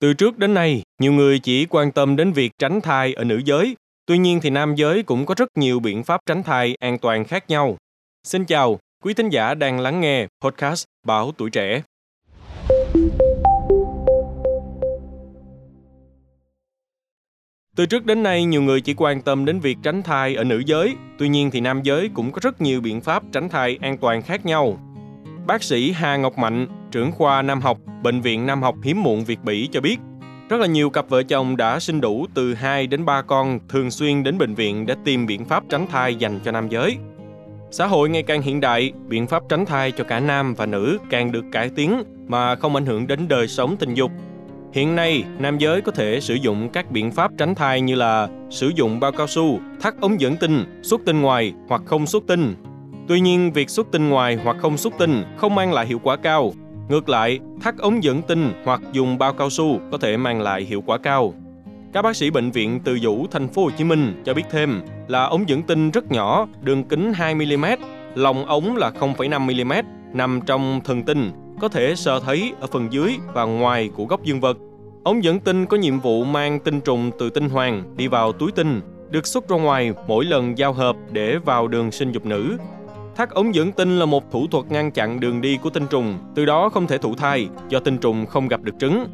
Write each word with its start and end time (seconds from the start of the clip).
Từ 0.00 0.12
trước 0.14 0.38
đến 0.38 0.54
nay, 0.54 0.82
nhiều 1.00 1.12
người 1.12 1.38
chỉ 1.38 1.66
quan 1.70 1.92
tâm 1.92 2.16
đến 2.16 2.32
việc 2.32 2.52
tránh 2.58 2.80
thai 2.80 3.14
ở 3.14 3.24
nữ 3.24 3.40
giới, 3.44 3.76
tuy 4.06 4.18
nhiên 4.18 4.40
thì 4.42 4.50
nam 4.50 4.74
giới 4.74 5.02
cũng 5.02 5.26
có 5.26 5.34
rất 5.38 5.48
nhiều 5.56 5.80
biện 5.80 6.04
pháp 6.04 6.20
tránh 6.26 6.42
thai 6.42 6.76
an 6.80 6.98
toàn 6.98 7.24
khác 7.24 7.50
nhau. 7.50 7.76
Xin 8.24 8.44
chào, 8.44 8.78
quý 9.04 9.14
thính 9.14 9.28
giả 9.28 9.54
đang 9.54 9.80
lắng 9.80 10.00
nghe 10.00 10.26
podcast 10.40 10.84
Báo 11.06 11.32
Tuổi 11.38 11.50
Trẻ. 11.50 11.82
Từ 17.76 17.86
trước 17.86 18.06
đến 18.06 18.22
nay, 18.22 18.44
nhiều 18.44 18.62
người 18.62 18.80
chỉ 18.80 18.94
quan 18.94 19.22
tâm 19.22 19.44
đến 19.44 19.60
việc 19.60 19.78
tránh 19.82 20.02
thai 20.02 20.34
ở 20.34 20.44
nữ 20.44 20.62
giới, 20.66 20.94
tuy 21.18 21.28
nhiên 21.28 21.50
thì 21.50 21.60
nam 21.60 21.82
giới 21.82 22.10
cũng 22.14 22.32
có 22.32 22.38
rất 22.42 22.60
nhiều 22.60 22.80
biện 22.80 23.00
pháp 23.00 23.22
tránh 23.32 23.48
thai 23.48 23.78
an 23.80 23.98
toàn 23.98 24.22
khác 24.22 24.46
nhau. 24.46 24.78
Bác 25.46 25.62
sĩ 25.62 25.92
Hà 25.92 26.16
Ngọc 26.16 26.38
Mạnh, 26.38 26.66
trưởng 26.90 27.12
khoa 27.12 27.42
Nam 27.42 27.60
học, 27.60 27.78
Bệnh 28.02 28.20
viện 28.20 28.46
Nam 28.46 28.62
học 28.62 28.74
hiếm 28.82 29.02
muộn 29.02 29.24
Việt 29.24 29.44
Bỉ 29.44 29.68
cho 29.72 29.80
biết, 29.80 30.00
rất 30.48 30.60
là 30.60 30.66
nhiều 30.66 30.90
cặp 30.90 31.08
vợ 31.08 31.22
chồng 31.22 31.56
đã 31.56 31.80
sinh 31.80 32.00
đủ 32.00 32.26
từ 32.34 32.54
2 32.54 32.86
đến 32.86 33.04
3 33.04 33.22
con 33.22 33.58
thường 33.68 33.90
xuyên 33.90 34.22
đến 34.22 34.38
bệnh 34.38 34.54
viện 34.54 34.86
để 34.86 34.94
tìm 35.04 35.26
biện 35.26 35.44
pháp 35.44 35.64
tránh 35.68 35.86
thai 35.86 36.14
dành 36.14 36.40
cho 36.44 36.50
nam 36.52 36.68
giới. 36.68 36.96
Xã 37.70 37.86
hội 37.86 38.08
ngày 38.08 38.22
càng 38.22 38.42
hiện 38.42 38.60
đại, 38.60 38.92
biện 39.08 39.26
pháp 39.26 39.42
tránh 39.48 39.66
thai 39.66 39.92
cho 39.92 40.04
cả 40.04 40.20
nam 40.20 40.54
và 40.54 40.66
nữ 40.66 40.98
càng 41.10 41.32
được 41.32 41.44
cải 41.52 41.68
tiến 41.68 42.02
mà 42.26 42.54
không 42.54 42.74
ảnh 42.74 42.86
hưởng 42.86 43.06
đến 43.06 43.28
đời 43.28 43.48
sống 43.48 43.76
tình 43.76 43.94
dục. 43.94 44.10
Hiện 44.72 44.96
nay, 44.96 45.24
nam 45.38 45.58
giới 45.58 45.80
có 45.80 45.92
thể 45.92 46.20
sử 46.20 46.34
dụng 46.34 46.68
các 46.72 46.90
biện 46.90 47.10
pháp 47.10 47.30
tránh 47.38 47.54
thai 47.54 47.80
như 47.80 47.94
là 47.94 48.28
sử 48.50 48.72
dụng 48.74 49.00
bao 49.00 49.12
cao 49.12 49.26
su, 49.26 49.58
thắt 49.80 49.94
ống 50.00 50.20
dẫn 50.20 50.36
tinh, 50.36 50.80
xuất 50.82 51.00
tinh 51.06 51.20
ngoài 51.20 51.52
hoặc 51.68 51.82
không 51.86 52.06
xuất 52.06 52.22
tinh, 52.26 52.54
Tuy 53.10 53.20
nhiên, 53.20 53.52
việc 53.52 53.70
xuất 53.70 53.86
tinh 53.92 54.08
ngoài 54.08 54.38
hoặc 54.44 54.56
không 54.60 54.76
xuất 54.76 54.92
tinh 54.98 55.24
không 55.36 55.54
mang 55.54 55.72
lại 55.72 55.86
hiệu 55.86 56.00
quả 56.02 56.16
cao. 56.16 56.52
Ngược 56.90 57.08
lại, 57.08 57.40
thắt 57.60 57.78
ống 57.78 58.04
dẫn 58.04 58.22
tinh 58.22 58.52
hoặc 58.64 58.80
dùng 58.92 59.18
bao 59.18 59.32
cao 59.32 59.50
su 59.50 59.80
có 59.92 59.98
thể 59.98 60.16
mang 60.16 60.40
lại 60.40 60.62
hiệu 60.62 60.82
quả 60.86 60.98
cao. 60.98 61.34
Các 61.92 62.02
bác 62.02 62.16
sĩ 62.16 62.30
bệnh 62.30 62.50
viện 62.50 62.80
Từ 62.84 62.98
Dũ, 62.98 63.26
thành 63.30 63.48
phố 63.48 63.64
Hồ 63.64 63.70
Chí 63.70 63.84
Minh 63.84 64.22
cho 64.24 64.34
biết 64.34 64.42
thêm 64.50 64.80
là 65.08 65.24
ống 65.24 65.48
dẫn 65.48 65.62
tinh 65.62 65.90
rất 65.90 66.12
nhỏ, 66.12 66.46
đường 66.62 66.84
kính 66.84 67.12
2 67.12 67.34
mm, 67.34 67.64
lòng 68.14 68.46
ống 68.46 68.76
là 68.76 68.90
0,5 68.90 69.64
mm, 69.64 69.72
nằm 70.12 70.40
trong 70.46 70.80
thần 70.84 71.02
tinh, 71.02 71.32
có 71.60 71.68
thể 71.68 71.94
sờ 71.96 72.20
thấy 72.20 72.52
ở 72.60 72.66
phần 72.66 72.92
dưới 72.92 73.16
và 73.34 73.44
ngoài 73.44 73.90
của 73.96 74.04
gốc 74.04 74.24
dương 74.24 74.40
vật. 74.40 74.56
Ống 75.04 75.24
dẫn 75.24 75.40
tinh 75.40 75.66
có 75.66 75.76
nhiệm 75.76 76.00
vụ 76.00 76.24
mang 76.24 76.60
tinh 76.60 76.80
trùng 76.80 77.10
từ 77.18 77.30
tinh 77.30 77.48
hoàng 77.48 77.96
đi 77.96 78.08
vào 78.08 78.32
túi 78.32 78.52
tinh, 78.52 78.80
được 79.10 79.26
xuất 79.26 79.48
ra 79.48 79.56
ngoài 79.56 79.92
mỗi 80.06 80.24
lần 80.24 80.58
giao 80.58 80.72
hợp 80.72 80.96
để 81.12 81.38
vào 81.44 81.68
đường 81.68 81.92
sinh 81.92 82.12
dục 82.12 82.26
nữ 82.26 82.56
Thắt 83.16 83.30
ống 83.30 83.54
dẫn 83.54 83.72
tinh 83.72 83.98
là 83.98 84.06
một 84.06 84.30
thủ 84.30 84.46
thuật 84.46 84.70
ngăn 84.70 84.90
chặn 84.90 85.20
đường 85.20 85.40
đi 85.40 85.56
của 85.56 85.70
tinh 85.70 85.86
trùng, 85.86 86.18
từ 86.34 86.44
đó 86.44 86.68
không 86.68 86.86
thể 86.86 86.98
thụ 86.98 87.14
thai 87.14 87.48
do 87.68 87.78
tinh 87.78 87.98
trùng 87.98 88.26
không 88.26 88.48
gặp 88.48 88.62
được 88.62 88.74
trứng. 88.78 89.06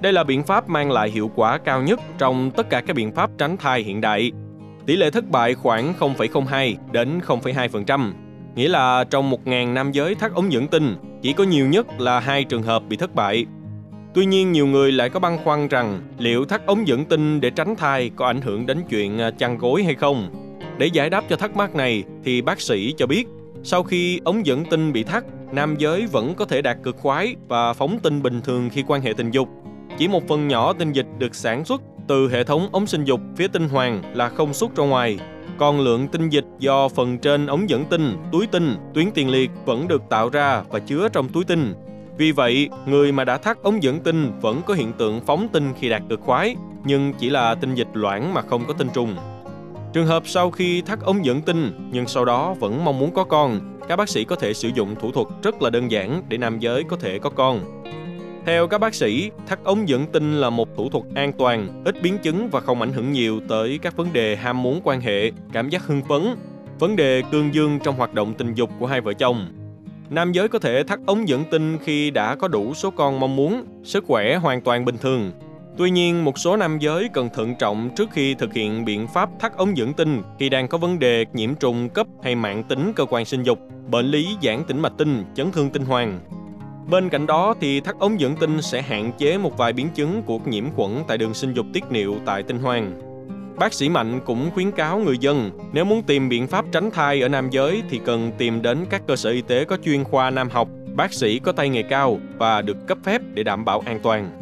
Đây 0.00 0.12
là 0.12 0.24
biện 0.24 0.42
pháp 0.42 0.68
mang 0.68 0.90
lại 0.90 1.10
hiệu 1.10 1.30
quả 1.34 1.58
cao 1.58 1.82
nhất 1.82 2.00
trong 2.18 2.50
tất 2.50 2.70
cả 2.70 2.80
các 2.80 2.96
biện 2.96 3.12
pháp 3.12 3.30
tránh 3.38 3.56
thai 3.56 3.82
hiện 3.82 4.00
đại. 4.00 4.32
Tỷ 4.86 4.96
lệ 4.96 5.10
thất 5.10 5.30
bại 5.30 5.54
khoảng 5.54 5.94
0,02 5.98 6.74
đến 6.92 7.20
0,2%, 7.26 8.12
nghĩa 8.54 8.68
là 8.68 9.04
trong 9.04 9.30
1.000 9.30 9.72
nam 9.72 9.92
giới 9.92 10.14
thắt 10.14 10.32
ống 10.34 10.52
dẫn 10.52 10.68
tinh, 10.68 10.96
chỉ 11.22 11.32
có 11.32 11.44
nhiều 11.44 11.66
nhất 11.66 11.86
là 11.98 12.20
hai 12.20 12.44
trường 12.44 12.62
hợp 12.62 12.82
bị 12.88 12.96
thất 12.96 13.14
bại. 13.14 13.46
Tuy 14.14 14.26
nhiên, 14.26 14.52
nhiều 14.52 14.66
người 14.66 14.92
lại 14.92 15.10
có 15.10 15.20
băn 15.20 15.38
khoăn 15.44 15.68
rằng 15.68 16.00
liệu 16.18 16.44
thắt 16.44 16.66
ống 16.66 16.88
dẫn 16.88 17.04
tinh 17.04 17.40
để 17.40 17.50
tránh 17.50 17.76
thai 17.76 18.10
có 18.16 18.26
ảnh 18.26 18.40
hưởng 18.40 18.66
đến 18.66 18.78
chuyện 18.88 19.18
à, 19.18 19.30
chăn 19.30 19.58
gối 19.58 19.84
hay 19.84 19.94
không. 19.94 20.41
Để 20.78 20.86
giải 20.86 21.10
đáp 21.10 21.24
cho 21.28 21.36
thắc 21.36 21.56
mắc 21.56 21.74
này 21.74 22.04
thì 22.24 22.42
bác 22.42 22.60
sĩ 22.60 22.94
cho 22.96 23.06
biết 23.06 23.24
sau 23.64 23.82
khi 23.82 24.20
ống 24.24 24.46
dẫn 24.46 24.64
tinh 24.64 24.92
bị 24.92 25.02
thắt, 25.02 25.24
nam 25.52 25.76
giới 25.78 26.06
vẫn 26.06 26.34
có 26.34 26.44
thể 26.44 26.62
đạt 26.62 26.76
cực 26.82 26.96
khoái 26.96 27.36
và 27.48 27.72
phóng 27.72 27.98
tinh 28.02 28.22
bình 28.22 28.40
thường 28.40 28.70
khi 28.72 28.84
quan 28.86 29.02
hệ 29.02 29.12
tình 29.12 29.30
dục. 29.30 29.48
Chỉ 29.98 30.08
một 30.08 30.28
phần 30.28 30.48
nhỏ 30.48 30.72
tinh 30.72 30.92
dịch 30.92 31.06
được 31.18 31.34
sản 31.34 31.64
xuất 31.64 31.82
từ 32.08 32.28
hệ 32.28 32.44
thống 32.44 32.68
ống 32.72 32.86
sinh 32.86 33.04
dục 33.04 33.20
phía 33.36 33.48
tinh 33.48 33.68
hoàng 33.68 34.02
là 34.14 34.28
không 34.28 34.54
xuất 34.54 34.76
ra 34.76 34.84
ngoài. 34.84 35.18
Còn 35.58 35.80
lượng 35.80 36.08
tinh 36.08 36.28
dịch 36.28 36.44
do 36.58 36.88
phần 36.88 37.18
trên 37.18 37.46
ống 37.46 37.70
dẫn 37.70 37.84
tinh, 37.84 38.16
túi 38.32 38.46
tinh, 38.46 38.76
tuyến 38.94 39.10
tiền 39.14 39.30
liệt 39.30 39.50
vẫn 39.64 39.88
được 39.88 40.02
tạo 40.08 40.28
ra 40.28 40.62
và 40.70 40.78
chứa 40.78 41.08
trong 41.12 41.28
túi 41.28 41.44
tinh. 41.44 41.74
Vì 42.18 42.32
vậy, 42.32 42.68
người 42.86 43.12
mà 43.12 43.24
đã 43.24 43.38
thắt 43.38 43.62
ống 43.62 43.82
dẫn 43.82 44.00
tinh 44.00 44.32
vẫn 44.40 44.60
có 44.66 44.74
hiện 44.74 44.92
tượng 44.92 45.20
phóng 45.20 45.48
tinh 45.52 45.72
khi 45.80 45.88
đạt 45.88 46.02
cực 46.08 46.20
khoái, 46.20 46.56
nhưng 46.84 47.12
chỉ 47.18 47.30
là 47.30 47.54
tinh 47.54 47.74
dịch 47.74 47.88
loãng 47.92 48.34
mà 48.34 48.42
không 48.42 48.64
có 48.68 48.74
tinh 48.78 48.88
trùng. 48.94 49.16
Trường 49.92 50.06
hợp 50.06 50.22
sau 50.26 50.50
khi 50.50 50.82
thắt 50.82 51.00
ống 51.00 51.24
dẫn 51.24 51.40
tinh 51.42 51.70
nhưng 51.92 52.06
sau 52.06 52.24
đó 52.24 52.54
vẫn 52.54 52.84
mong 52.84 52.98
muốn 52.98 53.10
có 53.14 53.24
con, 53.24 53.60
các 53.88 53.96
bác 53.96 54.08
sĩ 54.08 54.24
có 54.24 54.36
thể 54.36 54.54
sử 54.54 54.68
dụng 54.68 54.94
thủ 54.94 55.12
thuật 55.12 55.26
rất 55.42 55.62
là 55.62 55.70
đơn 55.70 55.90
giản 55.90 56.22
để 56.28 56.38
nam 56.38 56.58
giới 56.58 56.84
có 56.84 56.96
thể 56.96 57.18
có 57.18 57.30
con. 57.30 57.60
Theo 58.46 58.66
các 58.66 58.78
bác 58.78 58.94
sĩ, 58.94 59.30
thắt 59.46 59.64
ống 59.64 59.88
dẫn 59.88 60.06
tinh 60.06 60.40
là 60.40 60.50
một 60.50 60.68
thủ 60.76 60.88
thuật 60.88 61.04
an 61.14 61.32
toàn, 61.32 61.82
ít 61.84 62.02
biến 62.02 62.18
chứng 62.18 62.48
và 62.50 62.60
không 62.60 62.80
ảnh 62.80 62.92
hưởng 62.92 63.12
nhiều 63.12 63.40
tới 63.48 63.78
các 63.82 63.96
vấn 63.96 64.12
đề 64.12 64.36
ham 64.36 64.62
muốn 64.62 64.80
quan 64.84 65.00
hệ, 65.00 65.30
cảm 65.52 65.68
giác 65.68 65.86
hưng 65.86 66.02
phấn, 66.08 66.36
vấn 66.78 66.96
đề 66.96 67.22
cương 67.32 67.54
dương 67.54 67.78
trong 67.84 67.96
hoạt 67.96 68.14
động 68.14 68.34
tình 68.34 68.54
dục 68.54 68.70
của 68.78 68.86
hai 68.86 69.00
vợ 69.00 69.12
chồng. 69.12 69.46
Nam 70.10 70.32
giới 70.32 70.48
có 70.48 70.58
thể 70.58 70.82
thắt 70.82 70.98
ống 71.06 71.28
dẫn 71.28 71.44
tinh 71.50 71.78
khi 71.78 72.10
đã 72.10 72.34
có 72.34 72.48
đủ 72.48 72.74
số 72.74 72.90
con 72.90 73.20
mong 73.20 73.36
muốn, 73.36 73.64
sức 73.84 74.04
khỏe 74.06 74.36
hoàn 74.36 74.60
toàn 74.60 74.84
bình 74.84 74.96
thường, 74.98 75.30
Tuy 75.76 75.90
nhiên, 75.90 76.24
một 76.24 76.38
số 76.38 76.56
nam 76.56 76.78
giới 76.78 77.08
cần 77.12 77.28
thận 77.34 77.54
trọng 77.58 77.90
trước 77.96 78.10
khi 78.10 78.34
thực 78.34 78.54
hiện 78.54 78.84
biện 78.84 79.08
pháp 79.08 79.28
thắt 79.38 79.56
ống 79.56 79.76
dẫn 79.76 79.92
tinh 79.92 80.22
khi 80.38 80.48
đang 80.48 80.68
có 80.68 80.78
vấn 80.78 80.98
đề 80.98 81.24
nhiễm 81.32 81.54
trùng 81.54 81.88
cấp 81.88 82.06
hay 82.22 82.34
mạng 82.34 82.62
tính 82.62 82.92
cơ 82.96 83.04
quan 83.04 83.24
sinh 83.24 83.42
dục, 83.42 83.58
bệnh 83.90 84.06
lý 84.06 84.36
giãn 84.42 84.64
tĩnh 84.64 84.80
mạch 84.80 84.92
tinh, 84.98 85.24
chấn 85.34 85.52
thương 85.52 85.70
tinh 85.70 85.84
hoàn. 85.84 86.20
Bên 86.90 87.08
cạnh 87.08 87.26
đó 87.26 87.54
thì 87.60 87.80
thắt 87.80 87.98
ống 87.98 88.20
dẫn 88.20 88.36
tinh 88.36 88.62
sẽ 88.62 88.82
hạn 88.82 89.12
chế 89.18 89.38
một 89.38 89.56
vài 89.56 89.72
biến 89.72 89.88
chứng 89.94 90.22
của 90.22 90.38
nhiễm 90.46 90.64
khuẩn 90.70 90.90
tại 91.08 91.18
đường 91.18 91.34
sinh 91.34 91.52
dục 91.54 91.66
tiết 91.72 91.84
niệu 91.90 92.14
tại 92.26 92.42
tinh 92.42 92.58
hoàn. 92.58 92.92
Bác 93.58 93.72
sĩ 93.72 93.88
Mạnh 93.88 94.20
cũng 94.26 94.50
khuyến 94.54 94.70
cáo 94.70 94.98
người 94.98 95.18
dân 95.18 95.50
nếu 95.72 95.84
muốn 95.84 96.02
tìm 96.02 96.28
biện 96.28 96.46
pháp 96.46 96.64
tránh 96.72 96.90
thai 96.90 97.20
ở 97.20 97.28
nam 97.28 97.50
giới 97.50 97.82
thì 97.90 98.00
cần 98.04 98.32
tìm 98.38 98.62
đến 98.62 98.78
các 98.90 99.02
cơ 99.06 99.16
sở 99.16 99.30
y 99.30 99.42
tế 99.42 99.64
có 99.64 99.76
chuyên 99.84 100.04
khoa 100.04 100.30
nam 100.30 100.48
học, 100.50 100.68
bác 100.94 101.12
sĩ 101.12 101.38
có 101.38 101.52
tay 101.52 101.68
nghề 101.68 101.82
cao 101.82 102.18
và 102.38 102.62
được 102.62 102.86
cấp 102.86 102.98
phép 103.04 103.22
để 103.34 103.42
đảm 103.42 103.64
bảo 103.64 103.82
an 103.86 104.00
toàn. 104.02 104.41